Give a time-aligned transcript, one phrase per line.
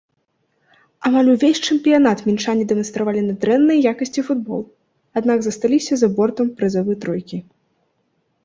[1.09, 4.61] Амаль увесь чэмпіянат мінчане дэманстравалі нядрэннай якасці футбол,
[5.23, 7.37] аднак засталіся за бортам прызавы тройкі.